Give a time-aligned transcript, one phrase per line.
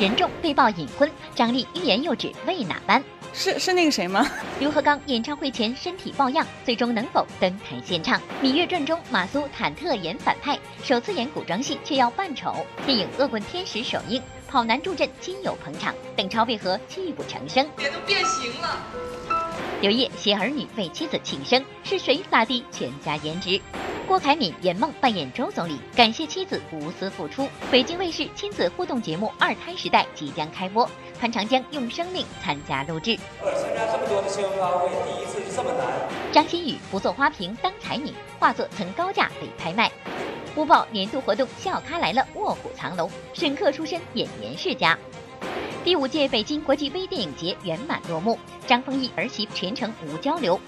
[0.00, 3.04] 任重被曝隐婚，张丽欲言又止，为哪般？
[3.34, 4.26] 是是那个谁吗？
[4.58, 8.18] 刘和刚演唱会前身体抱恙，最终能否登台献唱？
[8.42, 12.64] 《芈月传》中马苏忐忑演反派，首次演古装戏却要扮丑。
[12.86, 17.68] 电影《恶棍天使》首映，跑男助阵，亲友捧场，邓超为何泣不成声？
[17.76, 18.82] 脸都变形了。
[19.82, 23.60] 刘烨携儿女为妻子庆生，是谁拉低全家颜值？
[24.10, 27.48] 郭凯敏圆梦扮演周总理，感谢妻子无私付出。
[27.70, 33.16] 北京卫视亲子互动节目《二胎时代》即将开播，潘长江用生命参加录制。
[33.40, 35.86] 参加这么多的新闻发布会，第一次这么难。
[36.32, 39.88] 张馨予不做花瓶当才女，画作曾高价被拍卖。
[40.56, 44.98] 播报年度活动《笑咖来了》，卧虎藏龙，沈客出身演员世家。
[45.82, 50.60] 第五届北京国际微电影节圆满落幕，张丰毅儿媳全程无交流。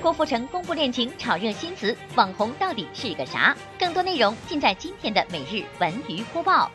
[0.00, 3.56] 郭富城公布恋情，炒热新词，网红到底是个啥？
[3.78, 6.70] 更多内容尽在今天的每日文娱播报。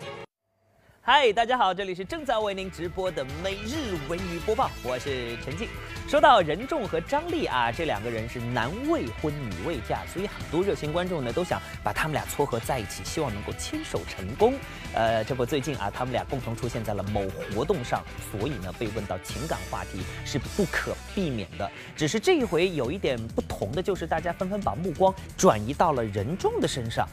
[1.10, 5.70] 嗨，大家好，这里是正在为您直播的每日文娱播报，我是陈静。
[6.06, 14.56] 说到任重和张丽啊，这两个人是男未婚女未嫁，所以很多热心观众呢都想把他们俩撮合在一起，希望能够牵手成功。
[14.94, 17.24] 呃，这不最近啊，他们俩共同出现在了某
[17.56, 21.72] 活动上，所以呢被问到情感话题是不可避免的。
[21.96, 27.08] 只是这一回有一点不同的，就是大家纷纷把目光转移到了任重的身上，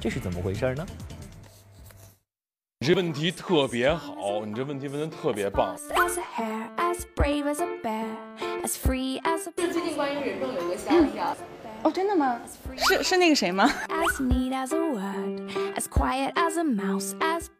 [0.00, 0.86] 这是怎么回事呢？
[2.84, 5.74] 你这问题特别好，你这问题问的特别棒。
[8.66, 11.36] 最近关于任重有个消息啊。
[11.82, 12.40] 哦，真的吗？
[12.78, 13.70] 是是那个谁吗？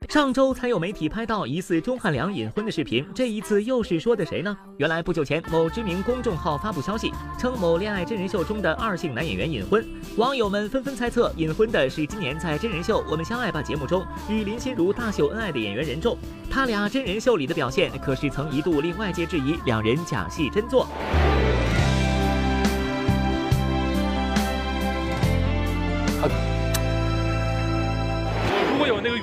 [0.09, 4.57] 上周才有媒体拍到疑似钟汉良隐婚的视频，这一次又是说的谁呢？
[4.79, 9.87] 原来不久前某知名公众号发布消息，称某恋爱真人秀中的二性男演员隐婚，
[10.17, 16.17] 网友们纷纷猜测隐婚的是今年在真人秀《我们相爱吧》节目中与林心如大秀恩爱的演员任重。
[16.51, 20.87] 他俩真人秀里的表现可是曾一度令外界质疑两人假戏真做。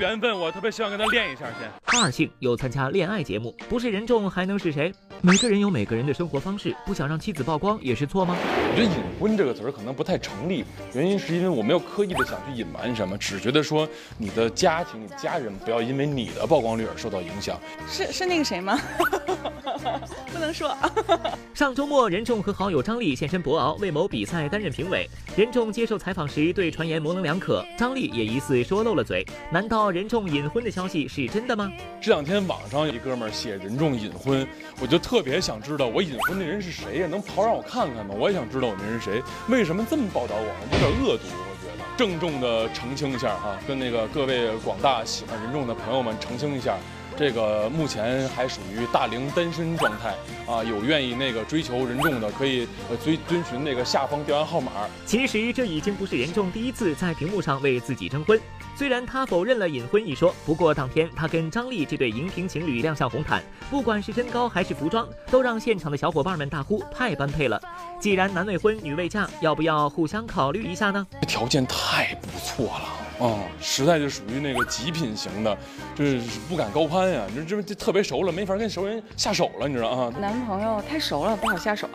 [0.01, 1.69] 缘分，我特别希望跟他练一下先。
[2.01, 4.91] 二姓又参加恋爱节目，不是人重还能是谁？
[5.21, 8.35] 每个人有每个人的生活方式，不想让妻子曝光也是错吗？
[8.41, 17.59] 我觉得“隐婚”这个词儿可能不太成立，原因是因为我没有刻意的想去隐瞒什么，只觉得说你的家庭、你家人不要因为你的曝光率而受到影响。
[17.87, 18.79] 是是那个谁吗？
[20.31, 20.75] 不能说。
[21.53, 25.07] 上周末，任重和好友张丽现身博鳌，为某比赛担任评委。
[25.35, 29.25] 任重接受采访时对传言模棱两可，张丽也疑似说漏了嘴。
[29.51, 31.71] 难道任重隐婚的消息是真的吗？
[32.01, 34.47] 这两天网上有一哥们儿写任重隐婚，
[34.79, 37.07] 我就特别想知道我隐婚的人是谁呀？
[37.07, 38.15] 能跑让我看看吗？
[38.17, 39.21] 我也想知道我那人是谁。
[39.47, 40.53] 为什么这么报道我呢？
[40.71, 41.83] 有点恶毒，我觉得。
[41.97, 46.77] 郑重的澄清一下啊，跟那个各位广大喜欢任重的朋友们澄清一下。
[47.21, 50.15] 这个目前还属于大龄单身状态
[50.51, 54.71] 啊，有愿意那个追求任重的，可以呃遵遵循那个下方电话号码。
[55.05, 58.41] 其实这已经不是任重第一次在屏幕上为自己征婚，
[58.75, 67.61] 虽然他否认了隐婚一说，不过当天他跟张丽这对荧屏情侣亮相红毯，不管是身高还是服装，都让现场的小伙伴们大呼太般配了。
[67.99, 71.05] 既然男未婚女未嫁，要不要互相考虑一下呢？
[71.27, 73.00] 条件太不错了。
[73.21, 75.55] 哦，实在是属于那个极品型的，
[75.95, 77.21] 就是不敢高攀呀。
[77.29, 80.11] 你说这这特别熟了，没法跟熟人下手了，你知道啊？
[80.19, 81.87] 男朋友太熟了，不好下手。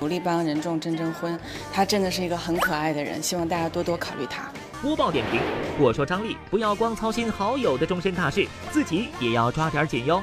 [0.00, 1.38] 努力帮任重征征婚，
[1.70, 4.50] 他真的是一个很可爱的人，希望大家多多考虑他。
[4.80, 5.38] 播报点评：
[5.78, 10.22] 我说张丽，不要光操心好友的终身大事，自己也要抓点紧哟。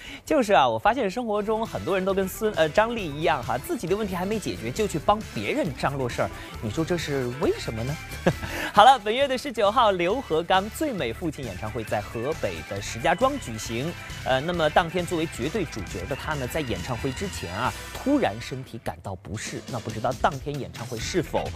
[0.24, 6.30] 就是啊，我发现生活中很多人都跟孙呃张丽一样哈，自己的问题还没解决就去帮别人张罗事儿，
[6.62, 7.96] 你说这是为什么呢？
[8.72, 13.92] 好了，本月的十九号，刘和刚最美父亲演唱会在河北的石家庄举行。
[14.24, 21.48] 呃，那么当天作为绝对主角的他呢，在演唱会之前啊，突然身体感到不适，那不知道当天演唱会是否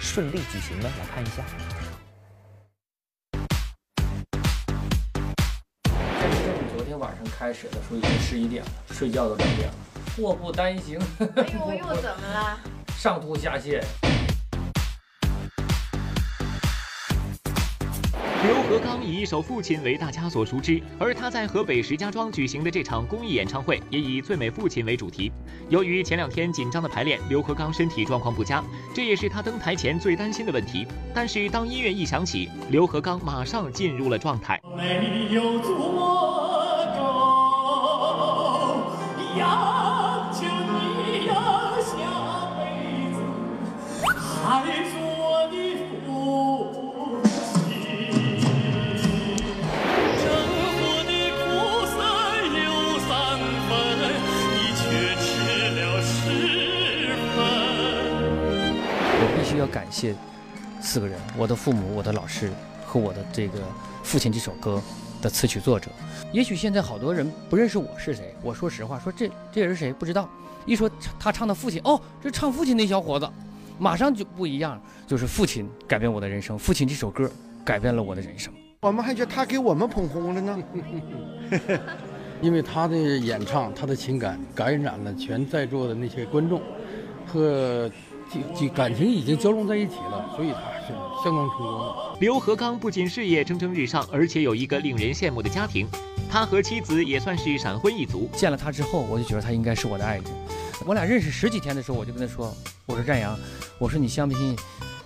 [0.00, 0.90] 顺利举行呢？
[0.98, 1.79] 来看一下。
[7.00, 9.74] 晚上开始的时候已经十一点了，睡觉都两点了，
[10.14, 10.98] 祸不单行。
[11.18, 12.60] 哎呦，又怎么了？
[12.94, 13.82] 上吐下泻。
[18.42, 25.32] 刘和刚以一首《父亲》为大家所熟知，而他在河北石家庄举行的这场公益演唱会也以“最美父亲”为主题。
[25.70, 28.62] 由于前两天紧张的排练，刘和刚身体状况不佳，
[28.94, 30.86] 这也是他登台前最担心的问题。
[31.14, 34.60] 但是当音乐一响起，刘和刚马上进入了状态。
[35.30, 36.19] 要求
[39.32, 39.38] 你
[41.82, 41.92] 下
[42.56, 42.60] 辈
[43.12, 43.18] 子
[44.42, 44.64] 还我
[45.48, 45.54] 的
[50.18, 50.22] 生
[50.76, 51.40] 活的苦
[51.86, 51.92] 涩
[52.58, 52.58] 有
[53.06, 53.08] 三
[53.68, 53.70] 分
[54.50, 54.80] 你却
[55.20, 55.28] 吃
[55.76, 56.12] 了十
[57.36, 57.38] 分
[59.20, 60.14] 我必须要感谢
[60.80, 62.50] 四个人我的父母我的老师
[62.84, 63.60] 和我的这个
[64.02, 64.82] 父亲这首歌
[65.22, 65.90] 的词曲作者。
[66.32, 68.32] 也许现在好多人不认识我是谁。
[68.40, 70.28] 我说实话，说这这人是谁不知道。
[70.64, 70.88] 一说
[71.18, 73.28] 他唱的父亲，哦，这唱父亲那小伙子，
[73.78, 74.80] 马上就不一样。
[75.08, 77.28] 就是父亲改变我的人生，父亲这首歌
[77.64, 78.52] 改变了我的人生。
[78.82, 80.58] 我们还觉得他给我们捧红了呢，
[82.40, 86.62] 因为他的演唱，他的情感感染了全在座的那些观众，
[87.26, 87.90] 和
[88.72, 90.92] 感情已经交融在一起了，所以他是
[91.24, 91.94] 相当成功的。
[92.20, 95.88] 刘和刚不仅事业蒸蒸日上，而且有一个令人羡慕的家庭。
[96.30, 98.30] 他和妻子也算是闪婚一族。
[98.36, 100.24] 见了他之后，我就觉得他应该是我的爱人。
[100.86, 102.54] 我俩认识十几天的时候，我就跟他说
[102.86, 103.36] ：“我说战阳，
[103.78, 104.56] 我说你相不信，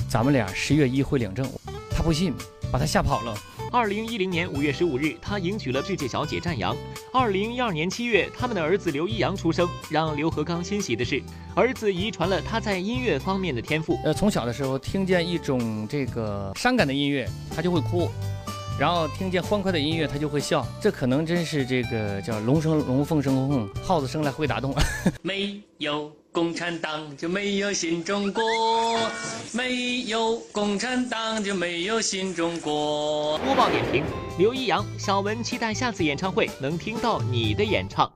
[0.06, 1.48] 咱们俩十月一会领证。”
[1.90, 2.34] 他不信，
[2.70, 3.34] 把他吓跑了。
[3.72, 6.76] 二零一零年五月十五日，他迎娶了世界小姐战阳。
[7.12, 9.66] 二零一二年七月，他们的儿子刘一阳出生。
[9.90, 11.22] 让刘和刚欣喜的是，
[11.56, 13.98] 儿子遗传了他在音乐方面的天赋。
[14.04, 18.08] 呃，从小的时候听见一种这个伤感的音乐，他就会哭；
[18.78, 20.66] 然后听见欢快的音乐，他就会笑。
[20.80, 24.74] 这可能真是这个叫龙生龙，凤生凤，耗子生来会打洞。
[25.22, 26.12] 没有。
[26.34, 28.42] 共产党就没有新中国，
[29.52, 33.38] 没有共产党就没有新中国。
[33.38, 34.02] 播报点评：
[34.36, 38.12] 刘一阳、小文期待下次演唱会能听到你的演唱。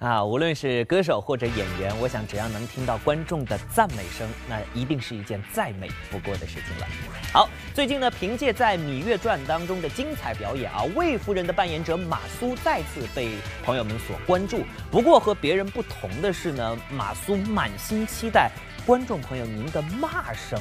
[0.00, 6.86] 啊，无论是歌手或者演员，我想只要能听到观众的赞美声，那一定是一件再美不过的事情了。
[7.30, 13.32] 好，最近呢，凭借在《芈月传》当中的精彩表演啊，魏夫人的扮演者马苏再次被
[13.62, 14.64] 朋友们所关注。
[14.90, 18.50] 不过和别人不同的是呢，马苏满心期待
[18.86, 20.58] 观众朋友您的骂声。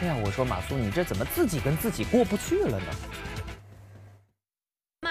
[0.00, 2.86] 哎呀，我说马苏，你这怎么自己跟自己过不去了呢？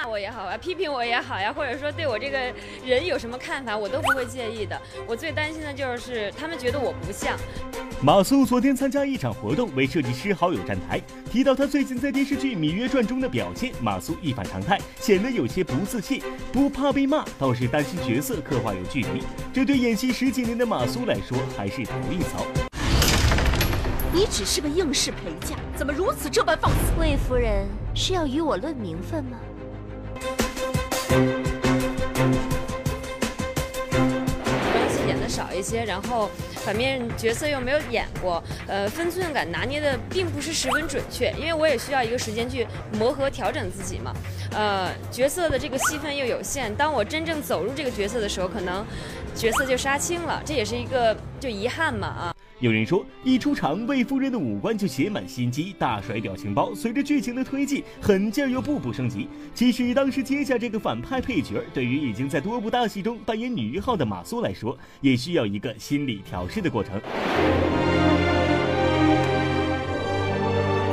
[0.10, 2.40] 骂我也好啊，批评我也好呀，或者说对我这个
[2.84, 4.76] 人有什么看法，我都不会介意的。
[5.06, 7.38] 我最担心的就是他们觉得我不像。
[8.02, 11.00] 马苏昨天参加一场活动，为设计师好友站台，
[11.32, 19.22] 提到他最近在电视剧《芈月传》中的表现，马苏一反常态，显得有些不自信，不怕被骂，倒是担心角色刻画有距离。
[19.54, 22.44] 这对演戏十几年的马苏来说，还是头一遭。
[24.12, 27.00] 你只是个应试陪嫁，怎么如此这般放肆？
[27.00, 29.38] 魏夫人是要与我论名分吗？
[35.50, 42.68] 好一些，然后反面角色又没有演过，呃，分寸感拿捏的并不是十分准确，因为我也需要一个时间去
[43.00, 44.14] 磨合调整自己嘛，
[44.52, 48.86] 呃，角色的这个戏份又有限，当我真正走入这个角色的时候，可能
[49.34, 52.36] 角色就杀青了，这也是一个就遗憾嘛啊。
[52.60, 56.76] 有人说，一出场，魏夫人的五官就写满心机，大甩表情包。
[56.76, 59.30] 随着剧情的推进，狠劲儿又步步升级。
[59.54, 67.00] 其实，当时接下这个反派配角，对于已经在多部大戏中扮演女一号的马苏来说，也需要一个心理调试的过程。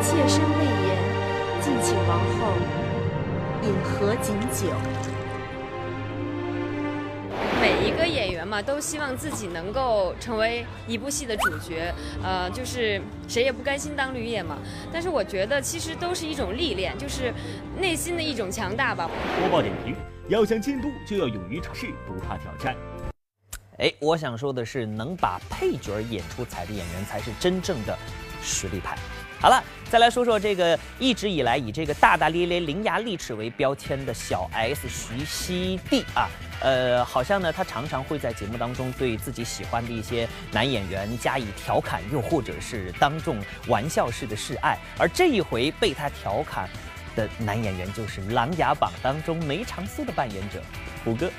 [0.00, 2.52] 妾身魏延，敬请王后
[3.64, 5.05] 饮何锦酒。
[7.60, 14.58] 每一个演员嘛，都希望自己能够成为一部戏的主角，呃，就是谁也不甘心当绿叶嘛。
[14.92, 17.32] 但是我觉得，其实都是一种历练，就是
[17.78, 19.10] 内心的一种强大吧。
[19.40, 19.96] 播报点评：
[20.28, 22.76] 要想进步，就要勇于尝试，不怕挑战。
[23.78, 27.98] 哎，我想说的是，能把配角演出彩的演员，才是真正的
[28.42, 28.96] 实力派。
[29.38, 36.28] 好了，再来说说这个一直以来以这个大大咧咧、伶牙俐齿为标签的小 S 徐熙娣啊，
[36.60, 43.38] 呃，好像呢，他常常会在节目当中对自己喜欢的一些男演员加以调侃，又或者是当众
[43.68, 44.78] 玩笑式的示爱。
[44.98, 46.68] 而这一回被他调侃
[47.14, 50.62] 的男演员就是《琅琊榜》当中梅长苏的扮演者
[51.04, 51.30] 胡歌。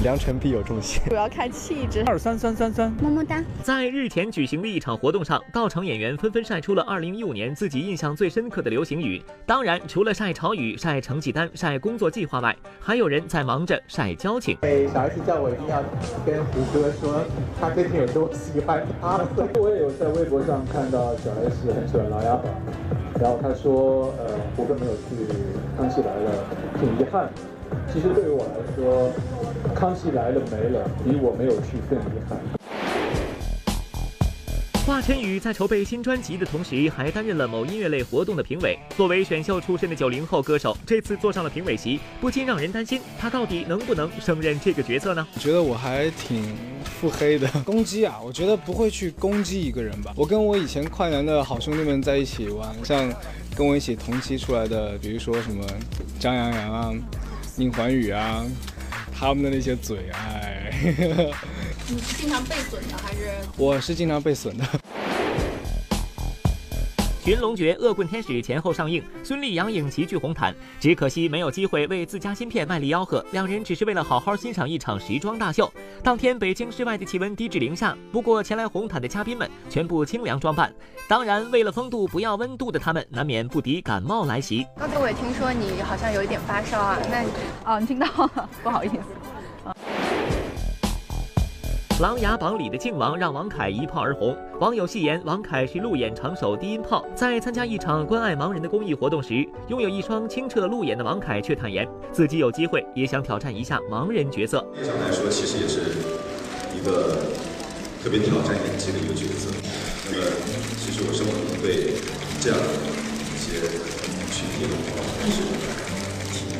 [0.00, 2.04] 良辰必有重谢，主要看气质。
[2.06, 3.42] 二三三三三，么么哒。
[3.62, 9.20] 在日前举行的一场活动上，到场演员纷纷晒出了2015年自己印象最深刻的流行语。
[9.44, 14.56] 当然，除了晒潮语、晒成绩单、晒工作计划外，还有人在忙着晒交情。
[14.92, 15.82] 小 S 叫我一定要
[16.24, 17.24] 跟胡歌说，
[17.60, 19.20] 他最近有多喜欢他。
[19.58, 22.44] 我也有在微博上看到小 S 很喜欢《琅琊榜》，
[23.20, 25.32] 然后他说，呃，胡歌没有去
[25.76, 26.30] 《康熙来了》，
[26.80, 27.28] 挺遗憾。
[27.92, 29.12] 其实对于我来说，
[29.74, 32.38] 康熙来了没了，比我没有去更遗憾。
[34.86, 38.78] 华晨宇在筹备新专辑的同时，还担任了某音乐类活动的评委。
[38.96, 45.26] 作为选秀出身的九零后歌手，这次坐上了评委席，不禁让人担心他到底能不能胜任这个角色呢？
[45.34, 46.42] 我觉得我还挺
[46.82, 48.18] 腹黑的，攻击啊！
[48.24, 50.10] 我觉得不会去攻击一个人吧。
[50.16, 53.12] 我跟我以前快男的好兄弟们在一起玩，像
[53.54, 55.62] 跟我一起同期出来的，比如说什么
[56.18, 56.94] 张阳阳啊。
[57.58, 58.46] 宁环宇啊，
[59.12, 60.70] 他们的那些嘴，哎，
[61.88, 63.30] 你是经常被损的还是？
[63.56, 64.64] 我是经常被损的。
[67.28, 73.22] 《云龙诀》《恶棍天使》前后上映，孙俪、杨颖齐聚红毯，只可惜没有机会为自家新片卖力吆喝。
[73.32, 75.70] 两人只是为了好好欣赏一场时装大秀。
[76.02, 80.72] 当天北京室外的气温低至零下，不过前来红毯的嘉宾们全部清凉装扮。
[81.06, 84.66] 当然，为了风度不要温度的他们，难免不敌感冒来袭。
[84.78, 87.26] 刚才我也听说你好像有一点发烧啊，那
[87.70, 88.94] 哦，你听到了， 不好意思。
[92.00, 97.04] 《琅琊榜》里的靖王让王凯一炮而红，网友戏言王凯是路演长手低音炮。
[97.12, 104.64] 在参加一场关爱盲人的公益活动时，拥有一双清澈路眼的王凯却坦言，自己有机会也想挑战一下盲人角色。
[104.72, 105.80] 面上来说，其实也是
[106.80, 107.16] 一个
[108.00, 109.50] 特别挑战演技的一个角色。
[110.06, 110.24] 那么，
[110.78, 111.94] 其实我生活中对
[112.40, 112.64] 这样的
[113.34, 113.58] 一些
[114.30, 115.42] 群体的话，还是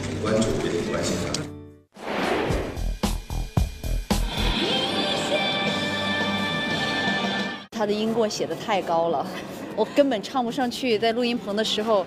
[0.03, 1.58] 挺关注，也挺关心的。
[7.79, 9.25] 他的音过写的太高了，
[9.77, 10.99] 我根本唱不上去。
[10.99, 12.05] 在录音棚的时候，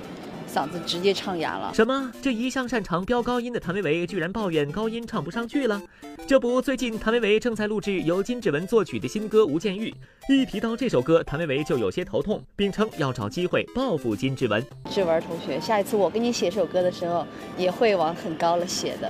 [0.53, 1.71] 嗓子直接唱哑了。
[1.73, 2.11] 什么？
[2.21, 5.81] 这一向擅长飙高音的谭维维，居然抱怨高音唱不上去了？
[6.27, 9.89] 这不，最近谭维维正在录制由金志文作曲的新歌《吴建玉》，
[10.33, 14.61] 一提到这首歌，谭维维就有些头痛，并称要找机会报复金志文。
[14.89, 17.25] 志文同学，下一次我给你写首歌的时候，
[17.57, 19.09] 也会往很高了写的，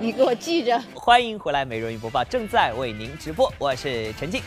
[0.00, 0.82] 你给我记着。
[0.94, 4.42] 欢迎回来，美人鱼播报正在为您直播，我是陈静。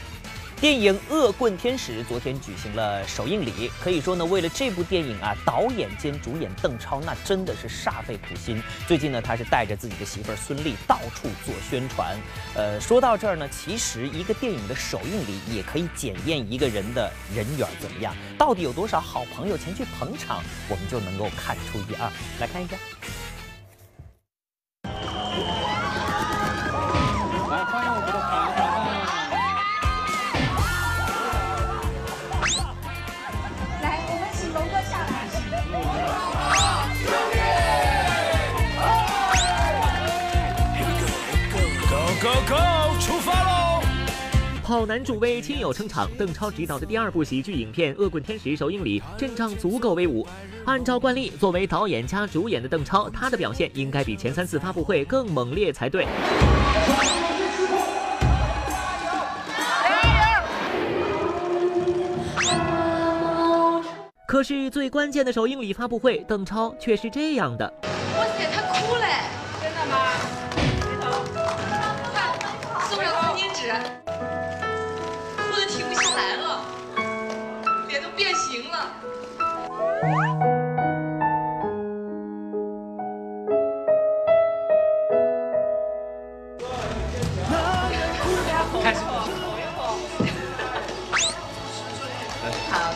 [0.66, 8.60] 电影《恶棍天使》昨天举行了首映礼，可以说呢，为了这部电影啊，导演兼主演邓超那真的是煞费苦心。
[8.88, 12.18] 最近呢，他是带着自己的媳妇儿孙俪到处做宣传。
[12.56, 22.12] 呃，说到这儿呢，其实一个电影的首映礼也可以检验一个人的人缘怎么样，到底有多少好朋友前去捧场，我们就能够看出一二。
[22.40, 22.76] 来看一下。
[44.76, 50.28] 炮男助威亲友撑场，邓超执导的第二部喜剧影片《恶棍天使》首映礼阵仗足够威武。
[50.66, 56.06] 按照惯例，作为导演加主演的邓超，他的表现应该比前三次发布会更猛烈才对。
[64.28, 67.74] 可是最关键的首映礼发布会，邓超却是这样的。
[88.84, 89.00] 开始。
[92.70, 92.94] 好，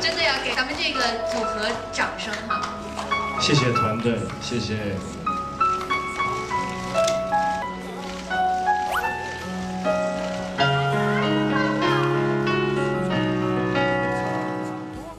[0.00, 1.00] 真的要给咱们这个
[1.32, 2.60] 组合掌声哈！
[3.40, 4.96] 谢谢团队，谢谢。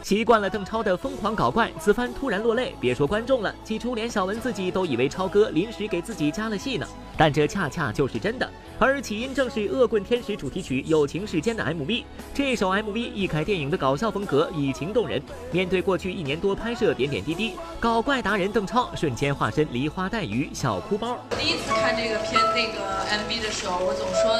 [0.06, 6.86] 习惯了邓超的疯狂搞怪，此番突然落泪，别说观众了，起初连小文自己都以为超哥临时给自己加了戏呢。
[7.18, 8.48] 但这恰恰就是真的，
[8.78, 12.04] 而起因正是《恶棍天使》主题曲《友情世间》的 MV。
[12.36, 15.20] 这首 MV 一改电影的搞笑风格，以情动人。
[15.52, 21.18] 面对过去一年多拍摄点点滴滴，搞怪达人邓超瞬间化身梨花带雨小哭包。
[21.32, 24.36] 第一次看这个片那个 MV 的时候，我总说，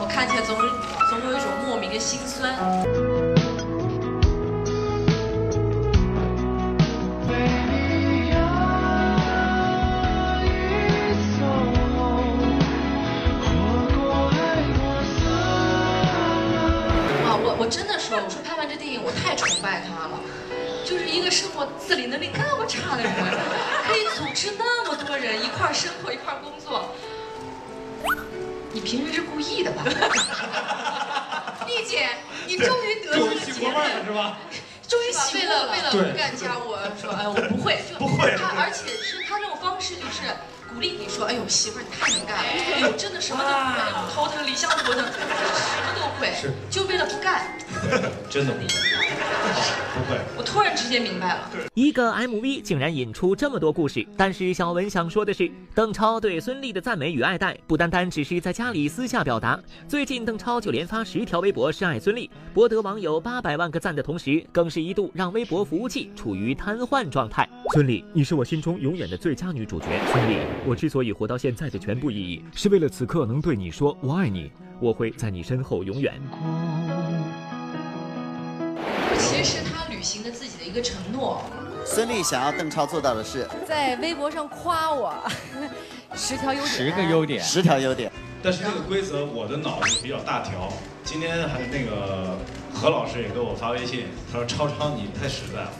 [0.00, 0.56] 我看起来总
[1.10, 3.31] 总有一种莫名的心酸。
[17.42, 20.20] 我我真的说，我说拍完这电影，我太崇拜他了，
[20.84, 23.12] 就是一个生活自理能力那么差的人，
[23.86, 26.94] 可以组织那么多人一块儿生活一块儿工作。
[28.72, 29.84] 你平时是故意的吧？
[31.66, 32.08] 丽姐，
[32.46, 34.38] 你终于得出了结论是吧？
[34.88, 40.22] 终于为了为了不干家务 说，哎，我不会，就不会他，而且是他这种方式就是
[40.74, 42.42] 鼓励你说，哎呦，媳妇儿你太能干了，
[42.74, 45.20] 哎呦，真的什么都会，头疼离乡头疼，什
[45.84, 47.58] 么都会，是就为了不干。
[48.28, 48.66] 真的不会，
[49.94, 50.20] 不会。
[50.36, 59.58] 我突然之间明白了，一个 MV 竟然引出这么多故事，但是小文想说的是，邓超对孙俪的赞美与爱戴，不单单只是在家里私下表达。
[59.88, 67.48] 最近邓超就连发十条微博示爱孙俪，博得网友八百万个赞的同时，更是一度让微博服务器处于瘫痪状态。
[67.70, 69.86] 孙俪，你是我心中永远的最佳女主角。
[70.10, 74.50] 孙俪，我之所以活到现在的全部意义，是为了此刻能对你说我爱你。
[74.80, 76.20] 我会在你身后永远。
[79.16, 81.40] 其实是他履行了自己的一个承诺。
[81.84, 85.14] 孙俪想要邓超做到的是，在微博上夸我，
[86.14, 88.10] 十条优点，十个优点，十条优点。
[88.42, 90.68] 但是这个规则我的脑子比较大条。
[91.04, 92.36] 今天还那个
[92.74, 95.70] 何老师也给我发微信，他说超超你太实在了。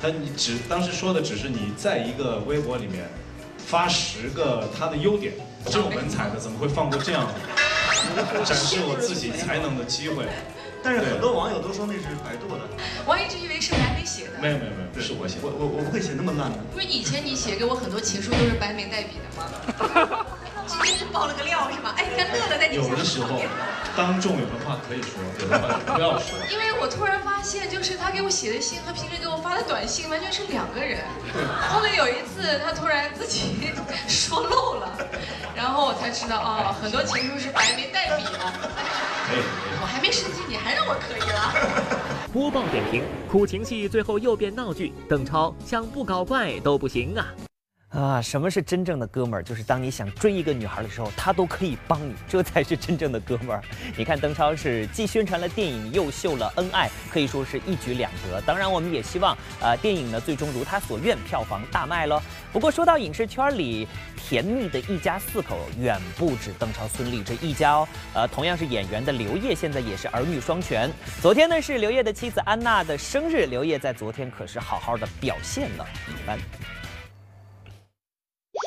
[0.00, 3.08] 他你只当时说的只是你在一个微博里面
[3.58, 5.34] 发十个他的优点，
[5.66, 7.26] 这种文采的怎么会放过这样
[8.44, 10.24] 展示我自己才能的机会？
[10.80, 12.62] 但是很多网友都说那是百度的，
[13.04, 14.38] 我一直以为是白眉写的。
[14.40, 15.42] 没有没有没有，是我写的。
[15.42, 16.58] 我我我不会写那么烂的。
[16.72, 20.24] 不是以前你写给我很多情书都是白眉代笔的吗？
[20.68, 21.94] 今天是爆了个料是吗？
[21.96, 22.82] 哎，你看乐乐在底下。
[22.82, 23.40] 有的时候，
[23.96, 26.38] 当众有的话可以说，有的话不要说。
[26.52, 31.00] 因为我突然发现，就是他给我写的信和平时给我发的短信完全是两个人。
[31.72, 33.72] 后来有一次，他突然自己
[34.06, 34.92] 说漏了，
[35.56, 38.38] 然后我才知道哦，很多情书是白眉代笔的。
[39.80, 42.28] 我还没生气，你还让我可以了。
[42.32, 47.26] 播报点评：苦情戏最后又变闹剧，邓超想不搞怪都不行啊！
[47.90, 49.42] 啊，什么是真正的哥们儿？
[49.42, 53.62] 就是当你想追一个女孩的时候，他都可以帮你，这才是真正的哥们儿。
[53.96, 58.42] 你看，邓超是既宣传了电影，又秀了恩爱，可以说是一举两得。
[58.42, 62.20] 当然，我们也希望，呃，电影呢最终如他所愿，票房大卖喽。
[62.52, 67.88] 不过，说到影视圈里甜蜜的一家四口，远不止邓超、孙俪这一家哦。
[68.12, 70.92] 呃，同样是演员的刘烨，现在也是儿女双全。
[71.22, 76.38] 昨天呢是刘烨的妻子安娜的生日，刘烨在昨天可是好好的表现了一番。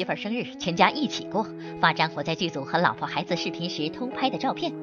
[0.02, 1.46] 媳妇生日，全家一起过，
[1.80, 4.74] 发张我在剧组和老婆孩子视频时偷拍的照片。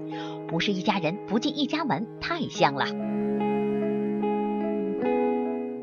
[0.47, 2.87] 不是一家人，不进一家门，太像了。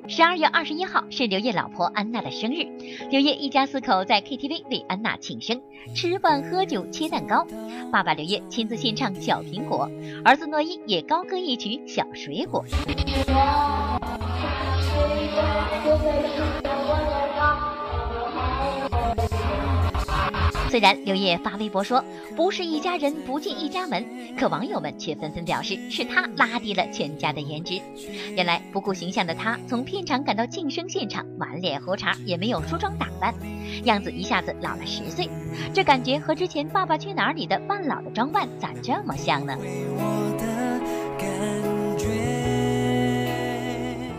[0.07, 2.65] 十二月二十一号是刘烨老婆安娜的生日，
[3.11, 5.61] 刘烨一家四口在 KTV 为安娜庆生，
[5.93, 7.45] 吃饭喝酒切蛋糕，
[7.91, 9.89] 爸爸刘烨亲自献唱《小苹果》，
[10.23, 12.63] 儿子诺一也高歌一曲《小水果》。
[20.75, 22.03] 虽然刘烨发微博说
[22.35, 24.05] 不是一家人不进一家门，
[24.37, 27.79] 可网友们却纷纷表示是他拉低了全家的颜值。
[28.35, 33.33] 原来不顾形象的他，从片场赶到庆生现场，满脸胡茬，也没有梳妆打扮，
[33.85, 35.29] 样子一下子老了十岁。
[35.73, 39.57] 这感觉和之前《爸爸去哪儿》里的半老的装扮咋这么像呢？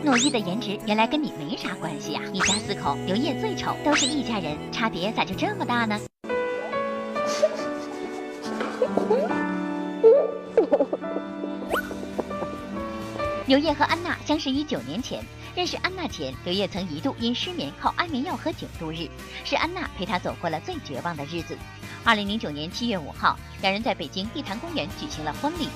[0.03, 2.23] 诺一的颜值原来跟你没啥关系呀！
[2.33, 6.01] 一家四口，刘烨最丑，都是一家人，差别咋就这么大呢？
[13.47, 15.25] 刘烨和安娜相识于九年前。
[15.55, 19.09] 认识安娜前，刘烨曾一度因失眠靠安眠药喝酒度日，
[19.45, 21.57] 是安娜陪他走过了最绝望的日子。
[22.05, 25.69] 二零零九年七月五号，两人在北京地坛公园举行了婚礼。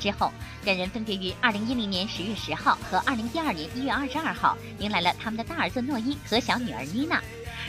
[0.00, 0.32] 之后，
[0.64, 7.22] 两人分别于二零一零年十月十号和二零一二年一月二十二号迎来了他们的大儿子诺伊和小女儿妮娜。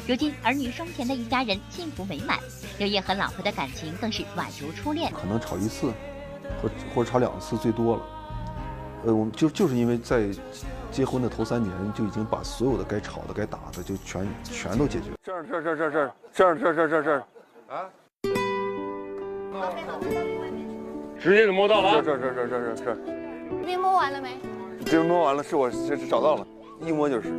[0.06, 2.38] 如今儿女双全的一家人幸福美满，
[2.78, 5.10] 刘烨和老婆的感情更是宛如初恋。
[5.14, 5.94] 可能吵一次，
[6.62, 8.02] 或或者吵两次最多了。
[9.06, 10.30] 呃，我们就就是因为在
[10.92, 15.12] 结婚的头三年就已经把所有的该吵的、该打的就全全都解决。
[15.24, 17.24] 这儿这儿这儿这儿这儿这儿这儿这儿这儿这儿
[17.70, 17.90] 啊！
[21.22, 22.98] 直接就摸到了，这这这这这这。
[23.64, 24.36] 你摸完了没？
[24.84, 26.48] 这摸完了，是我这是找到了，
[26.82, 27.32] 一摸就是。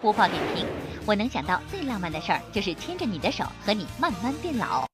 [0.00, 0.66] 播报点评：
[1.04, 4.86] 我能想到最浪漫的事儿，就是牵着你的手和你慢慢变老。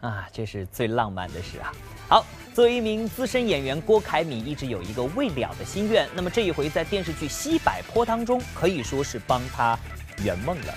[0.00, 1.70] 啊，这是最浪漫的事啊！
[2.08, 6.08] 好，作为一名资深演员，郭凯敏一直有一个未了的心愿。
[6.14, 9.78] 那么这一回在电视剧《西柏坡》当中，可以说是帮他
[10.24, 10.74] 圆梦了。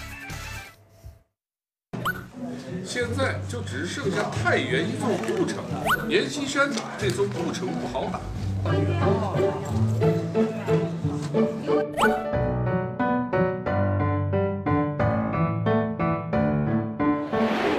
[2.94, 5.64] 现在就只剩下太原一座故城，
[6.10, 8.20] 阎锡山这座故城不好打。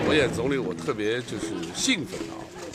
[0.09, 2.33] 我演总理，我特别就是兴奋啊！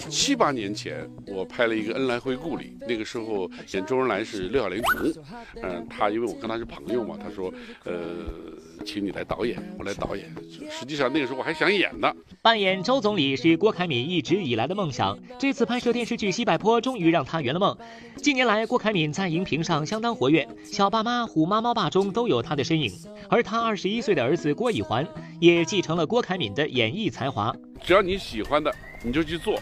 [0.09, 5.23] 七八年前，我拍了一个《恩来回故里》，那个时候演周恩来是六小龄童，
[5.61, 7.93] 嗯，他因为我跟他是朋友嘛，他说，呃。
[8.85, 10.33] 请你来导演，我来导演。
[10.69, 12.09] 实际上那个时候我还想演呢。
[12.41, 17.75] 扮演周总理是郭凯敏一直以来的梦想，这次拍摄电视剧《西柏坡》终于让他圆了梦。
[18.17, 22.93] 近年来，郭凯敏在荧屏上相当活跃，《小爸妈》《虎妈猫爸》中都有他的身影。
[23.29, 25.05] 而他二十一岁的儿子郭以环
[25.41, 27.53] 也继承了郭凯敏的演艺才华。
[27.83, 29.59] 只要你喜欢的，你就去做。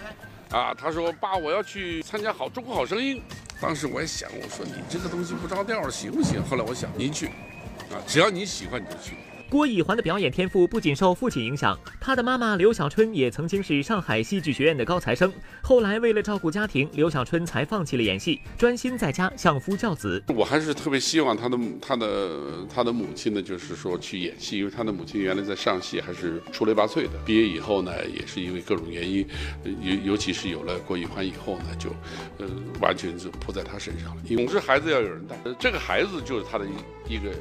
[0.56, 3.22] 啊，他说：“爸，我要去参加好中国好声音。”
[3.60, 6.42] 当时我也想，我说你这个东西不着调行不行？
[6.50, 7.26] 后来我想，您去，
[7.92, 9.18] 啊，只要你喜欢你就去。
[9.48, 15.32] 郭以环的表演天赋不仅受父亲影响，他的妈妈刘小春也曾经是上海戏剧学院的高材生。
[15.62, 20.22] 后来为了照顾家庭，刘小春才放弃了演戏，专心在家相夫教子。
[20.36, 22.30] 我还是特别希望他的他的
[22.74, 27.12] 他的母亲呢，就是说去演戏，因为他的母亲原来在上戏还是出类拔萃的。
[27.24, 29.26] 毕业以后呢，也是因为各种原因，
[29.64, 31.92] 尤尤其是有了郭以环以后呢，就
[32.40, 32.50] 呃
[32.82, 34.24] 完全就扑在他身上了。
[34.28, 37.32] 总之，孩子要有人带，这个孩子就是他的一一个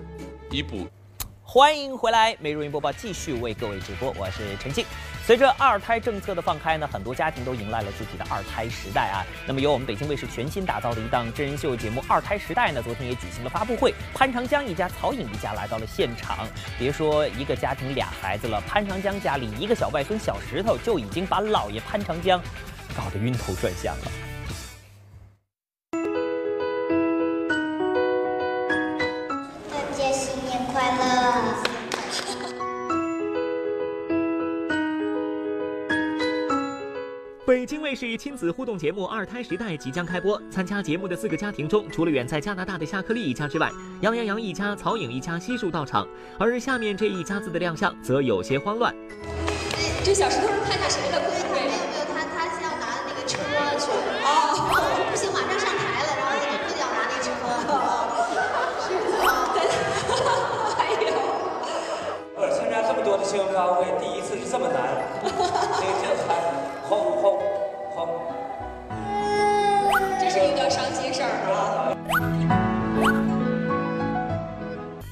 [0.50, 0.86] 一部。
[1.46, 4.84] 欢迎回来，每日云播报继续为各位直播，我是陈静。
[5.24, 9.24] 随着二胎政策的放开呢，很多家庭都迎来了自己的二胎时代啊。
[9.46, 13.94] 那么由我们北京卫视全新打造的一档真人秀节目《二胎时代》呢，昨天也举行了发布会。
[14.14, 16.48] 潘长江一家、曹颖一家来到了现场。
[16.78, 22.40] 别说一个家庭俩孩子了，潘长江家里一个小外孙小石头就已经把老爷潘长江
[22.96, 24.33] 搞得晕头转向了。
[37.46, 40.40] 北京卫视亲子互动节目《二胎时代》即将开播。
[40.50, 46.08] 参加节目的四个家庭中，除了远在加拿大的夏克立一家之外，杨洋洋一家、曹颖一家悉数到场。
[46.38, 48.94] 而下面这一家子的亮相则有些慌乱。
[50.02, 51.53] 这小石头是看见谁的？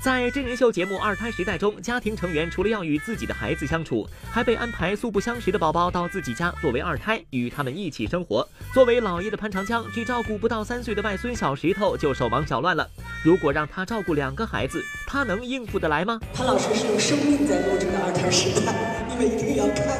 [0.03, 8.45] 在真人秀节目《二胎时代》中，家庭成员除了要与自己的孩子相处，还被安排素不相识的宝宝到自己家作为二胎，与他们一起生活。
[8.75, 12.85] 作为老爷的潘长江，只照顾不到三岁的外孙小石头就手忙脚乱了。
[13.23, 16.19] 如果让他照顾两个孩子，他能应付得来吗？
[16.35, 18.73] 潘老师是用生命在录这个《二胎时代》，
[19.09, 19.97] 你们一定要看看。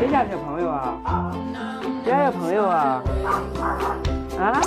[0.00, 1.32] 谁家小朋友啊？
[2.02, 3.00] 谁家小朋友啊？
[4.40, 4.60] 啊？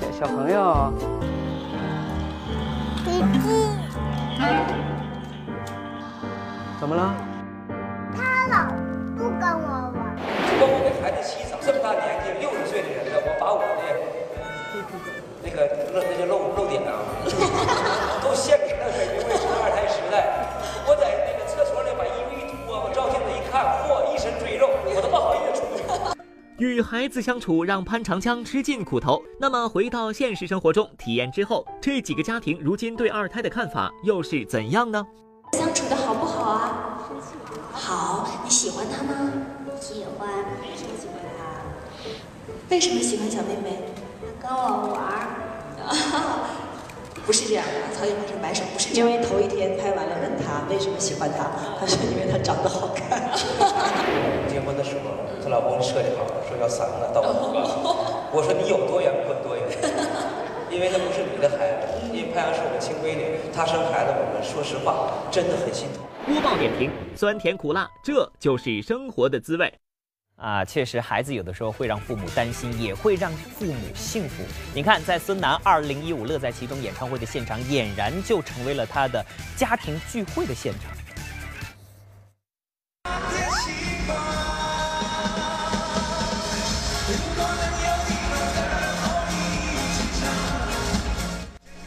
[0.00, 1.23] 小小朋友？
[6.80, 7.14] 怎么了？
[8.16, 8.64] 他老
[9.16, 9.96] 不跟我玩。
[10.58, 13.66] 帮我给孩子洗澡，这么大年纪，六十岁的人了，我把我的
[15.42, 15.56] 那个
[15.92, 16.96] 露那叫露露点啊，
[26.58, 29.20] 与孩子相处让潘长江吃尽苦头。
[29.40, 35.04] 那么回到现实生活中体验之后，这几个家庭如今对二胎的看法又是怎样呢？
[35.52, 37.00] 相处的好不好啊？
[37.72, 39.32] 好，你喜欢他吗？
[39.80, 40.28] 喜欢。
[40.62, 41.42] 为什么喜欢他？
[42.70, 43.80] 为什么喜欢小妹妹？
[44.40, 46.43] 跟我玩。
[47.26, 53.30] 不是这样的，曹颖老师摆手，不是因为头一天拍完了，问他为什么喜欢他， 他说因为他长得好看。
[54.48, 55.10] 结婚的时候，
[55.42, 57.64] 她老公设计好了，说要三个到五个。
[58.30, 59.64] 我说你有多远滚多远，
[60.70, 66.04] 因为那不是你的孩子，因为潘阳是我们亲闺女，她生孩子，我们说实话真的很心疼。
[66.26, 69.72] 播报点评：酸甜苦辣，这就是生活的滋味。
[70.36, 74.42] 啊，确实，孩子有的时候会让父母担心，也会让父母幸福。
[74.74, 79.24] 你看，在孙楠二零一五乐在其中演唱会的现场，俨然就成为了他的
[79.56, 80.90] 家庭聚会的现场。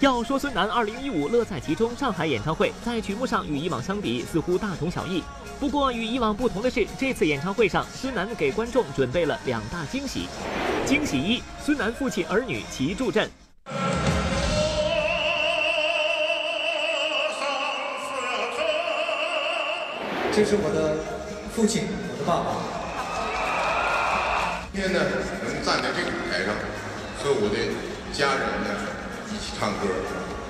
[0.07, 5.21] 要说孙楠二零一五乐在其中上海演唱会，在曲目上与以往相比似乎大同小异。
[5.59, 10.29] 不过与以往不同的是，这次演唱会上，孙楠给观众准备了两大惊喜。
[10.85, 13.29] 惊喜一，孙楠父亲儿女齐助阵。
[20.31, 20.95] 这是我的
[21.53, 22.55] 父亲，我的爸爸。
[24.71, 25.01] 今天呢，
[25.43, 26.55] 能站在这个舞台上，
[27.21, 27.57] 和我的
[28.13, 28.69] 家人呢
[29.57, 29.87] 唱歌，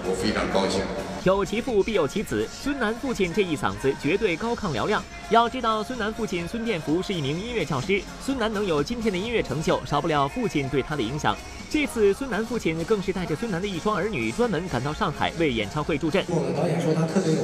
[0.03, 0.81] 我非常高兴。
[1.23, 5.03] 有其父必有其子，孙楠父亲这一嗓子绝对高亢嘹亮。
[5.29, 11.35] 要知道，孙楠父亲孙殿福是一名音乐教师，孙楠能有今天的音乐成就，少不了父亲对他的影响。
[11.69, 16.23] 这次孙楠父亲更是带着孙楠的一双儿女，专门赶到上海为演唱会助阵。
[16.29, 17.39] 我的导演说他特别有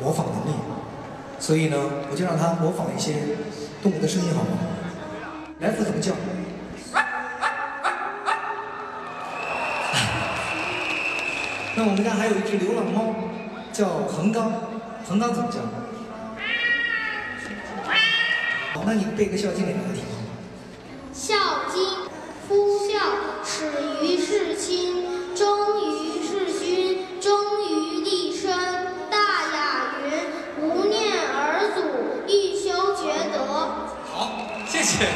[0.00, 0.56] 模仿能力，
[1.40, 1.76] 所以呢，
[2.10, 3.14] 我就让他模仿一些
[3.82, 4.50] 动物的声音，好吗？
[5.58, 6.12] 来福怎么叫？
[11.78, 13.14] 那我们家还有一只流浪猫，
[13.72, 14.52] 叫横纲。
[15.08, 15.60] 横纲怎么叫？
[18.74, 20.02] 好，那你背个《孝经》给他听。
[21.12, 21.36] 孝
[21.72, 21.80] 经，
[22.48, 22.98] 夫孝，
[23.44, 23.70] 始
[24.02, 25.46] 于事亲，忠
[25.80, 27.30] 于事君，忠
[27.62, 28.50] 于立身。
[29.08, 29.16] 大
[29.54, 30.10] 雅云：
[30.60, 31.80] 无念尔祖，
[32.26, 33.38] 欲修厥德。
[34.12, 34.32] 好，
[34.66, 35.06] 谢谢。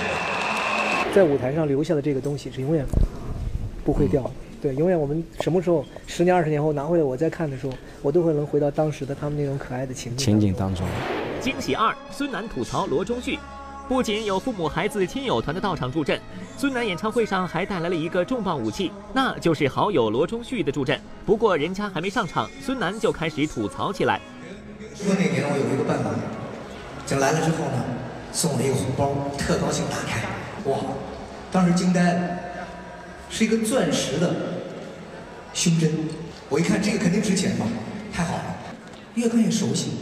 [1.12, 2.86] 在舞台上留下的这个东西是永远
[3.84, 4.30] 不会掉的。
[4.62, 10.86] 对，永远我们什么时候十年、二十年后拿回来我再看的时候，我都会能回到当时的他们那种可爱的情景情景当中。
[11.40, 13.36] 惊喜二：孙楠吐槽罗中旭。
[13.88, 16.18] 不仅有父母、孩子、亲友团的到场助阵，
[16.56, 20.98] 孙楠演唱会上还带来了一个重磅武器，那就是好友罗中旭的助阵。
[21.26, 24.20] 不过人家还没上场，孙楠就开始吐槽起来。
[24.94, 26.10] 说那年我有一个办法，
[27.04, 27.84] 就来了之后呢，
[28.30, 30.22] 送了一个红包，特高兴，打开，
[30.70, 30.78] 哇，
[31.50, 32.38] 当时惊呆了，
[33.32, 34.34] 是一个钻石的
[35.54, 35.90] 胸针。
[36.50, 37.66] 我一看这个肯定值钱吧，
[38.12, 38.56] 太好了，
[39.14, 39.92] 越看越熟悉，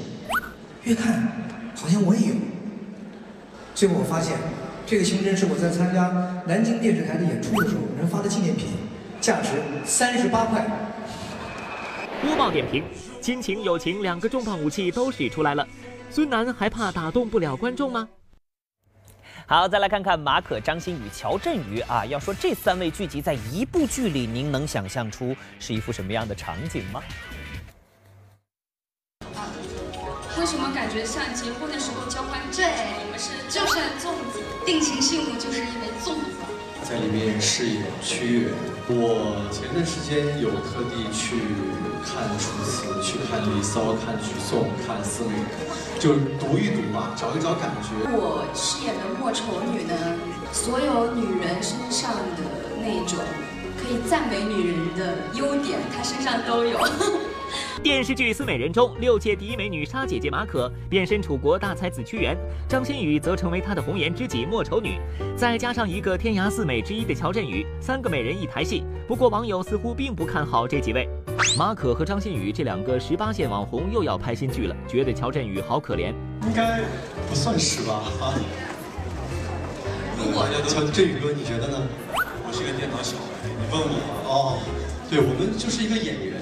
[0.83, 1.31] 越看
[1.77, 2.35] 好像我也有。
[3.73, 4.37] 最后我发现，
[4.85, 8.67] 这个胸针是我在参加南京电视台的演出的时候人发的纪念品，
[9.21, 9.51] 价值
[9.85, 10.67] 三十八块。
[12.21, 12.83] 播报点评：
[13.21, 15.65] 亲情、友情两个重磅武器都使出来了，
[16.11, 18.09] 孙楠还怕打动不了观众吗？
[19.51, 22.07] 好，再来看看马可、张馨予、乔振宇啊。
[22.07, 27.03] 要说这三位聚集在一部剧里，您能想象出是一幅什么样的场景吗？
[30.39, 32.85] 为什么感觉像结婚的时候交换戒指？
[33.05, 36.60] 你们是就算粽子，定情信物就是因为粽子。
[36.91, 38.51] 在里面饰演屈原。
[38.89, 41.39] 我前段时间有特地去
[42.03, 45.47] 看《楚辞》，去看《离骚》，看《举颂》，看《思美人》，
[46.03, 47.95] 就读一读吧，找一找感觉。
[48.11, 49.95] 我饰演的莫愁女呢，
[50.51, 52.43] 所有女人身上的
[52.83, 53.23] 那种
[53.79, 56.77] 可以赞美女人的优点，她身上都有。
[57.83, 62.37] 电视剧《思美人》中，六届第一美女沙姐姐马可变身楚国大才子屈原，
[62.69, 64.99] 张馨予则成为她的红颜知己莫愁女，
[65.37, 68.85] 再加上一个天涯四美之一的乔振宇，三个美人一台戏。
[69.09, 71.09] 不过网友似乎并不看好这几位，
[71.59, 76.13] 马可和张馨予这两个十八线网红又要拍新剧了，觉得乔振宇好可怜。
[76.43, 76.81] 应该
[77.29, 78.35] 不算十八啊。
[80.19, 81.83] 如果乔振宇哥，你觉得呢？
[82.47, 83.95] 我是个电脑小白，你问我
[84.27, 84.59] 哦，
[85.09, 86.40] 对我们就是一个演员。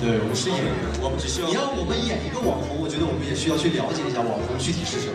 [0.00, 5.14] 对，我们是演员，我们只需要你让我们演一个网红，我觉得我们也需要去了解一下网红具体是什么。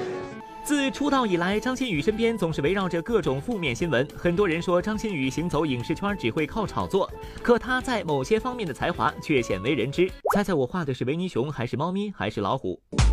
[0.64, 4.08] 自出道以来，张馨予身边总是围绕着各种负面新闻。
[4.16, 7.10] 很多人说张馨予行走影视圈只会靠炒作，
[7.42, 10.10] 可她在某些方面的才华却鲜为人知。
[10.34, 12.80] 猜猜我画的是维尼熊，还是猫咪，还是老虎？
[12.92, 13.10] 我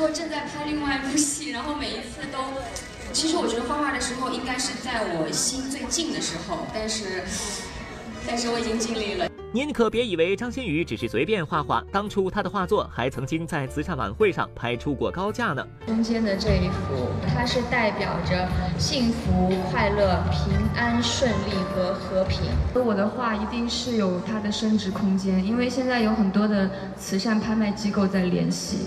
[0.00, 2.38] 时候正在拍另外一部戏，然后每一次都，
[3.12, 7.22] 其实我觉得画画的时候应该是在我心最近的时候，但是，
[8.26, 9.28] 但是我已经尽力了。
[9.52, 15.62] 您可别以为张馨予只是随便画画，当初她的画作还曾经在慈善晚会上拍出过高价呢。
[15.86, 22.40] 中间的这一幅，它是代表着幸福、快乐、平安、顺利和和平。
[22.72, 28.86] 我的画一定是有它的升值空间，因为现在有很多的慈善拍卖机构在联系。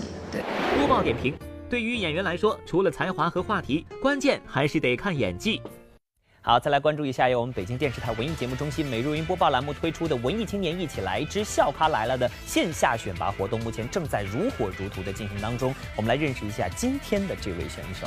[0.78, 1.34] 播报点评：
[1.68, 5.60] 对于演员来说，除了才华和话题，关键还是得看演技。
[6.46, 15.74] 好，再来关注一下由我们北京电视台文艺节目中心每日云播报栏目推出的“文艺青年一起来之笑咖来了”的线下选拔活动，目前正在如火如荼的进行当中。
[15.96, 18.06] 我们来认识一下今天的这位选手。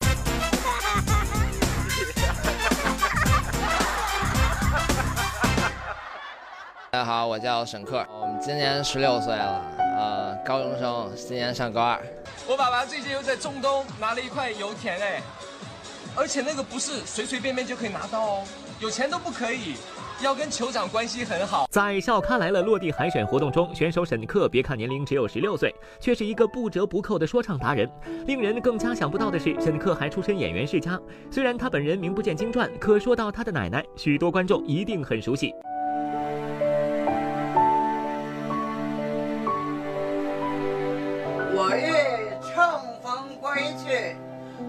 [6.90, 9.81] 大家好，我叫沈克，我们今年十六岁了。
[10.42, 12.00] 呃，高中生，今年上高二。
[12.48, 15.22] 我爸爸最近又在中东拿了一块油田哎，
[16.16, 18.44] 而且那个不是随随便便就可以拿到哦，
[18.80, 19.74] 有钱都不可以，
[20.22, 21.66] 要跟酋长关系很好。
[21.70, 27.88] 在校刊来了落地海选活动中，选手沈克别看年龄只有十六岁，却是一个不折不扣的说唱达人。
[28.26, 31.00] 令人更加想不到的是，沈克还出身演员世家。
[31.30, 35.54] 虽然他本人名不见经传，可说到他的奶奶，许多观众一定很熟悉。
[41.62, 41.92] 我欲
[42.42, 42.60] 乘
[43.00, 44.16] 风归去，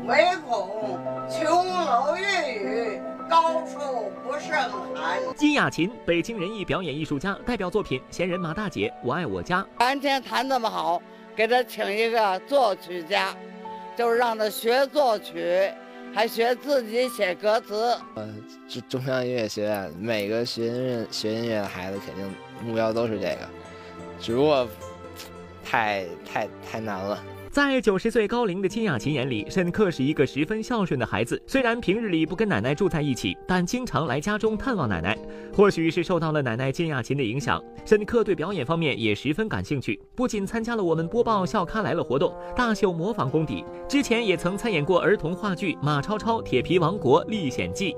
[0.05, 2.21] 唯恐琼楼玉
[2.53, 4.51] 宇，高处不胜
[4.93, 5.19] 寒。
[5.35, 9.65] 金雅琴，北京人艺表演艺术家，代表作品《闲人马大姐》《我爱我家》。
[9.93, 11.01] 今天弹这么好，
[11.35, 13.35] 给他请一个作曲家，
[13.97, 15.67] 就是让他学作曲，
[16.13, 17.97] 还学自己写歌词。
[18.13, 18.29] 呃，
[18.69, 22.31] 中中央音乐学院每个学音乐学音乐的孩子，肯定
[22.63, 23.49] 目标都是这个，
[24.19, 24.67] 只不过。
[25.73, 27.17] 太太太难了。
[27.49, 31.41] 在九十岁高龄的金雅琴眼里，沈克是一个十分孝顺的孩子。
[31.47, 35.17] 虽然平日里不跟奶奶住在一起，但经常来家中探望奶奶。
[35.51, 39.99] 或许是受到了奶奶金雅琴的影响，沈克对表演方面也十分感兴趣。
[40.15, 43.65] 不仅参加了我们播报笑咖来了活动，大秀模仿功底。
[43.89, 47.93] 之前也曾参演过儿童话剧《马超超铁皮王国历险记》。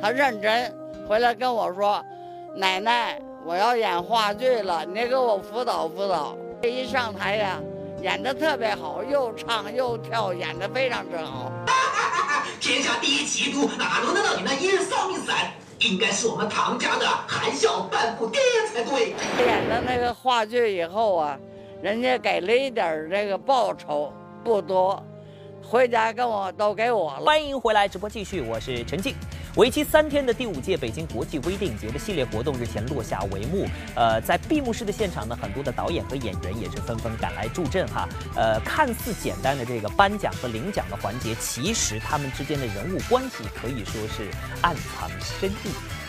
[0.00, 0.72] 他认真
[1.06, 2.02] 回来跟我说
[2.56, 6.36] ：“奶奶。”我要演话剧了，你给我辅导辅导。
[6.62, 7.60] 这一上台呀，
[8.00, 11.50] 演的特别好，又唱又跳，演的非常之好。
[12.60, 15.50] 天下第一奇毒，哪轮得到你那一日丧命散？
[15.80, 18.38] 应该是我们唐家的含笑半步癫
[18.72, 19.08] 才对。
[19.44, 21.36] 演了那个话剧以后啊，
[21.82, 24.12] 人家给了一点这个报酬，
[24.44, 25.02] 不多。
[25.64, 27.24] 回家跟我都给我了。
[27.24, 29.16] 欢迎回来，直播继续，我是陈静。
[29.56, 33.68] 为期三天的第五届北京国际微电影节的系列活动日前落下帷幕。
[33.94, 38.08] 呃，在闭幕式的现场呢，很多的导演和演员也是纷纷赶来助阵哈。
[38.34, 44.30] 呃，看似简单的这个颁奖和领奖的环节，其实他们之间的人物关系可以说是
[44.62, 46.01] 暗藏深意。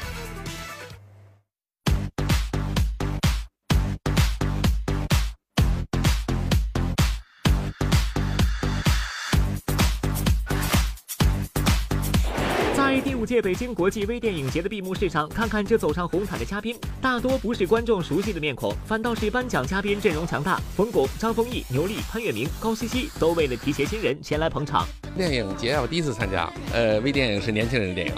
[13.33, 20.61] 届北京国际微电影节的闭幕式上，看看这走上红毯的嘉宾，大多不是观众熟悉的面孔，反倒是颁奖嘉宾阵容强大。
[20.77, 24.85] 冯巩、张丰毅、牛莉、潘粤明、高希希都为了提携新人前来捧场。
[25.17, 28.13] 电影节我第一次参加，呃，微电影是年轻人的电影，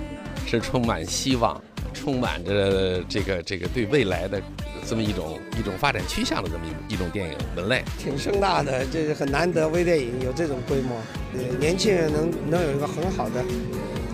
[0.45, 4.41] 是充满希望，充满着这个这个对未来的
[4.85, 10.97] 这么一种一种发展趋向的这么一一种电影门类，挺盛大的，这是很难得微电影有这种规模，
[11.35, 13.41] 呃，年轻人能能有一个很好的。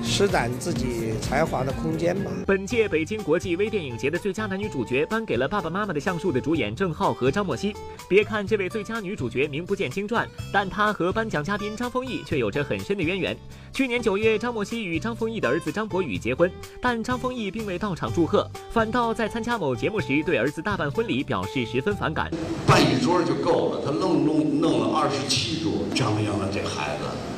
[0.04, 2.32] 施展自己才华的空间吧。
[2.46, 7.76] 本届北京国际微电影节的最佳男女主角颁给了《爸爸妈妈的橡树》的主演郑浩和张默熙。
[8.10, 13.38] 别看这位最佳女主角名不见经传，但她和颁奖嘉宾张丰毅却有着很深的渊源。
[13.72, 22.30] 去年九月，张默熙与张丰毅的儿子张博宇结婚，但张丰毅并未到场祝贺，反倒在参加某节目时对儿子大办婚礼表示十分反感。
[22.68, 27.31] 办一桌就够了，他弄弄弄了二十七桌，张扬了这孩子。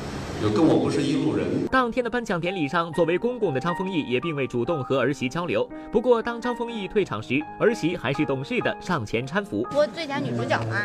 [0.44, 1.46] 就跟我不是一路人。
[1.70, 5.66] 当天的颁奖典礼上，作为公公的张丰毅也并未主动和儿媳交流。
[5.90, 9.66] 不过，当张丰毅退场时，儿媳还是懂事的上前搀扶。
[9.74, 10.84] 我最佳女主角嘛，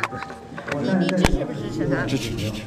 [0.81, 2.05] 你你支持不支持她？
[2.05, 2.61] 支持支持。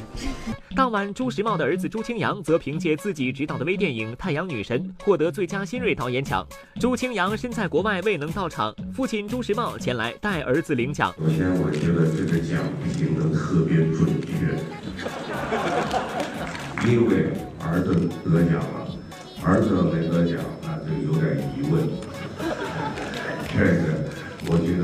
[0.75, 6.45] 当晚，朱时茂的儿子朱清扬则凭借自己执导的微电影《太阳女神》获得最佳新锐导演奖。
[6.79, 11.11] 朱清扬身在国外未能到场，父亲朱时茂前来带儿子领奖。
[11.17, 12.61] 首先，我觉得这个奖
[12.95, 14.53] 评的特别准确。
[16.85, 17.31] 因为
[17.63, 18.91] 儿子得奖了，
[19.41, 21.87] 儿子没得奖，那就有点疑问。
[23.55, 24.03] 这个，
[24.47, 24.75] 我觉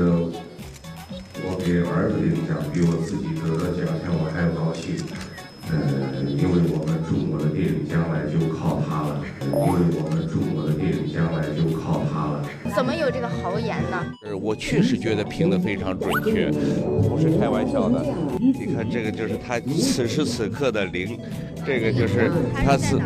[1.44, 4.96] 我给儿子领奖，比我自己得了奖项我还要高兴。
[5.68, 12.42] 呃，因为我们中国的电影将来就靠他了，因为我们中国的电影将来就靠他了。
[12.74, 14.04] 怎么有这个豪言呢？
[14.24, 16.50] 呃，我确实觉得评的非常准确，
[17.08, 18.04] 不是开玩笑的。
[18.38, 21.18] 你看这个就是他此时此刻的零。
[21.66, 22.30] 这个就是
[22.64, 22.96] 他是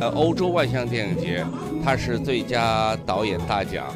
[0.00, 1.44] 呃欧洲万象电影节，
[1.82, 3.86] 他是最佳导演大奖。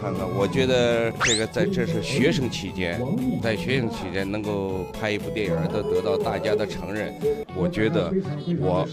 [0.00, 3.00] 看看，我觉得这个在这是学生期间，
[3.42, 7.12] 在学生期间能够拍一部电影都得到大家的承认，
[7.56, 8.12] 我觉得
[8.60, 8.86] 我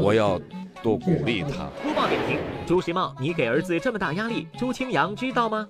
[0.00, 0.40] 我要
[0.82, 1.68] 多鼓励他。
[1.82, 5.68] 播报点评：朱时茂，你给儿子这么大压力，朱清扬知道吗？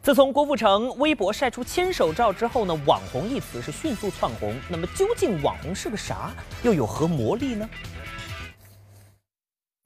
[0.00, 4.54] 自从郭富城微博晒出牵手照之后呢，网红一词是迅速窜红。
[4.68, 6.30] 那么究竟网红是个啥？
[6.62, 7.68] 又有何魔力呢？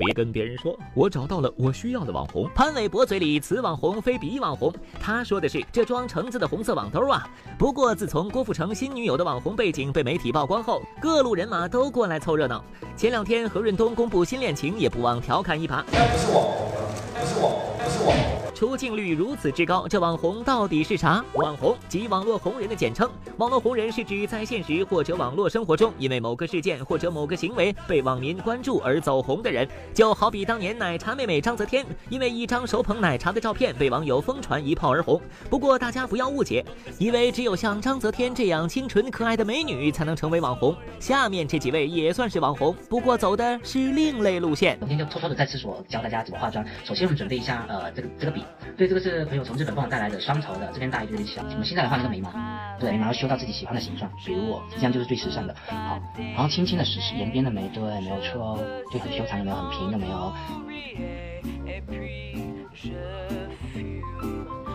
[0.04, 2.48] 别跟别人说，我找到了我需要的网红。
[2.54, 7.28] 潘玮柏嘴里此网红非彼网红，他说的是这装橙子的红色网兜啊。
[7.58, 12.64] 不过自从郭富城新女友的网红背景被媒体曝光后，各路人马都过来凑热闹。
[12.96, 15.82] 前两天何润东公布新恋情，也不忘调侃一把。
[15.82, 16.70] 不是网红，
[17.14, 18.41] 不是网红，不是网红。
[18.54, 21.24] 出镜率如此之高，这网红到底是啥？
[21.34, 23.10] 网红即网络红人的简称。
[23.38, 29.66] 网络红人是指在现实或者网络生活中，因为某个事件或者某个行为被网民关注而走红的人。
[29.94, 35.20] 就好比当年奶茶妹妹章泽天，因为一张手捧奶茶的照片被网友疯传一炮而红。
[35.50, 36.64] 不过大家不要误解，
[36.98, 40.76] 以为只有像章泽天这样清纯可爱的美女才能成为网红。
[41.00, 44.78] 下面这几位也算是网红，不过走的是另类路线。
[44.80, 46.64] 今天就偷偷的在厕所教大家怎么化妆。
[46.84, 48.42] 首先我们准备一下，呃，这个这个笔。
[48.76, 51.42] 对，这个是朋友从日本帮我带来的双头的，这边大一点点小。
[51.42, 52.32] 我们现在来画，那个眉毛，
[52.78, 55.54] 对，眉毛修到自己喜欢的形状，比如我，这样就是最时尚的。
[55.66, 58.58] 好，然后轻轻的使延边的眉，对，没有错哦，
[58.92, 59.56] 就很修长，有没有？
[59.56, 60.32] 很平，有没有？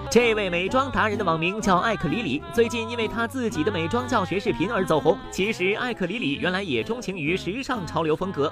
[0.09, 5.17] 这位美妆达人的网名叫艾克里里，最近因为她自己的美妆教学视频而走红。
[5.31, 8.51] 其实艾克里里原来也钟情于时尚潮流风格。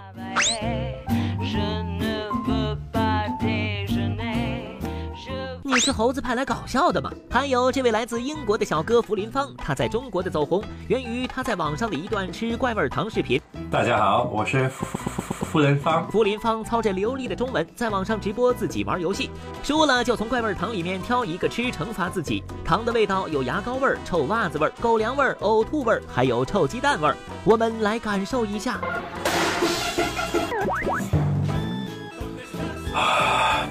[5.76, 7.12] 你是猴子派来搞笑的吗？
[7.30, 13.42] 还有这位来自英国的小哥福林芳，他在中国的走红源于他在网上的一段吃怪味糖视频。
[13.70, 16.10] 大家好，我是福福福林芳。
[16.10, 19.30] 福林芳操着流利的中文，在网上直播自己玩游戏，
[19.64, 22.42] 输了就从怪味糖里面挑一个吃，惩罚自己。
[22.64, 27.18] 糖的味道有牙膏味儿、臭袜子味儿、狗粮味儿、呕吐味儿，还有臭鸡蛋味儿。
[27.44, 28.80] 我们来感受一下。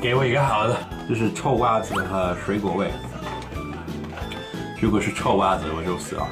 [0.01, 0.77] 给我一个好的，
[1.09, 2.91] 就是臭袜子和水果味。
[4.81, 6.29] 如果是臭袜子，我就死了。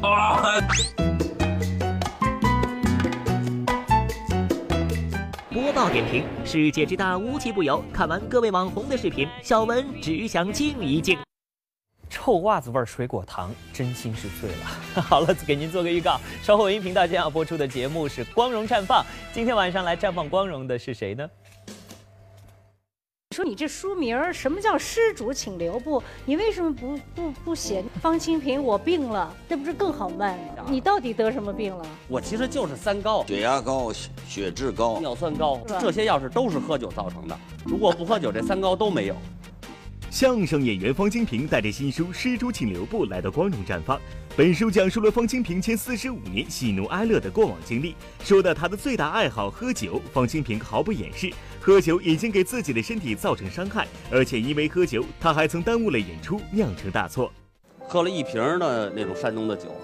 [0.00, 0.40] 啊！
[5.50, 7.84] 播报点评：世界之大，无奇不有。
[7.92, 11.18] 看完各位网红的视频，小文只想静一静。
[12.24, 15.02] 臭袜子味儿水果糖，真心是醉了。
[15.02, 19.02] 好了，给您做个预告，稍后文艺频道将要播出的节目是《光荣绽放》。
[19.32, 21.28] 今天晚上来绽放光荣的是谁呢？
[23.34, 26.00] 说你这书名儿，什么叫施主请留步？
[26.24, 29.34] 你为什么不不不写方清平我病了？
[29.48, 30.64] 这不是更好卖吗？
[30.68, 31.84] 你到底得什么病了？
[32.06, 33.92] 我其实就是三高：血压高、
[34.28, 37.36] 血脂高、尿酸高，这些要是都是喝酒造成的。
[37.64, 39.16] 如果不喝酒，这三高都没有。
[40.12, 43.98] 相声演员方清平带着新书《施主请留步》来到光荣绽放。
[44.36, 47.94] 本书讲述了方清平前四十五年喜怒哀乐的过往经历。
[48.22, 51.32] 说到他的最大爱好喝酒，方清平毫不掩饰，
[51.62, 57.32] 喝酒已经给自己的身体造成伤害，而且因为喝酒，他还曾耽误了演出，酿成大错。
[57.88, 59.74] 喝了一瓶的那种山东的酒，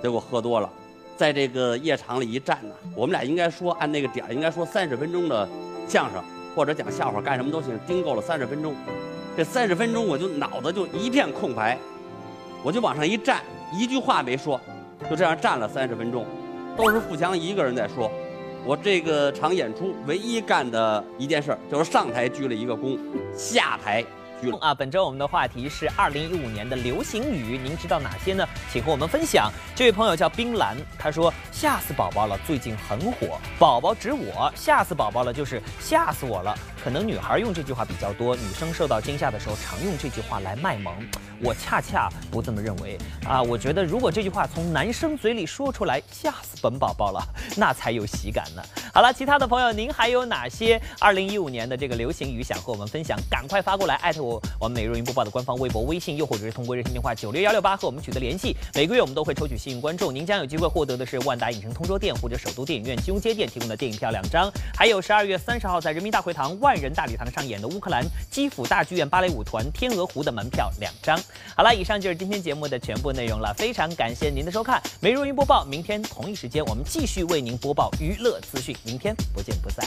[0.00, 0.72] 结果喝多了，
[1.16, 5.48] 在这个夜场里一站呢，我们俩应该说按那个点儿应该说三十分钟的
[5.88, 6.22] 相声
[6.54, 8.76] 或者讲笑话，干什么都行，盯够了三十分钟。
[9.36, 11.78] 这三十分钟，我就脑子就一片空白，
[12.62, 14.60] 我就往上一站，一句话没说，
[15.08, 16.26] 就这样站了三十分钟，
[16.76, 18.10] 都是富强一个人在说。
[18.64, 22.98] 我这个场演出唯一干的一件事，就是上台鞠了一个躬，
[23.34, 24.04] 下台
[24.60, 28.46] 啊，本周我们的话题是二零一五年的流行语，您知道哪些呢？
[28.70, 29.52] 请和我们分享。
[29.74, 33.38] 这位朋友叫冰兰，他说吓死宝宝了，最近很火。
[33.58, 36.56] 宝宝指我，吓死宝宝了，就是吓死我了。
[36.82, 40.94] 可能女孩用这句话比较多，女生受到惊吓的时候常用这句话来卖萌。
[41.42, 43.42] 我恰恰不这么认为啊！
[43.42, 47.20] 我觉得如果这句话从男生嘴里说出来，吓死本宝宝了，
[47.56, 48.62] 那才有喜感呢。
[48.92, 53.18] 好了，其他的朋友，您还有哪些二零一五年的这个流行语想和我们分享？
[53.30, 58.56] 赶快发过来，艾特我我们每日云播报的官方微博、微信，又或者是通过热线电话九六幺六八和我们取得联系。
[58.74, 66.72] 每个月我们都会抽取幸运观众，您将有机会获得的是万达影城通州店或者首都电影院金融街店提供的电影票两张，还有十二月三十号在人民大会堂万。
[66.72, 71.20] 万人大礼堂上演的乌克兰基辅大剧院芭蕾舞团《天鹅湖》的门票两张。
[71.56, 74.82] 好了，以上就是今天节目的全部内容了，非常感谢您的收看。
[75.00, 79.86] 每日云播报，明天同一时间我们继续为您播报娱乐资讯，明天不见不散。